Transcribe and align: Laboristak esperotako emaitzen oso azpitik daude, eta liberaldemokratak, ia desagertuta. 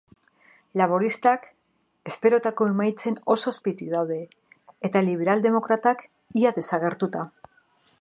Laboristak 0.81 1.43
esperotako 2.13 2.67
emaitzen 2.73 3.19
oso 3.35 3.53
azpitik 3.55 3.93
daude, 3.93 4.19
eta 4.91 5.07
liberaldemokratak, 5.11 6.05
ia 6.45 6.59
desagertuta. 6.61 7.29